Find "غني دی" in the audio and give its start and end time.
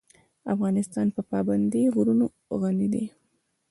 2.61-3.05